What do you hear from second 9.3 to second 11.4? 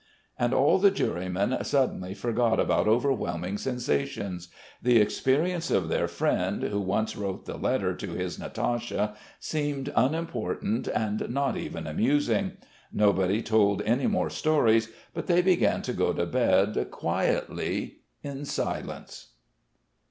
seemed unimportant, and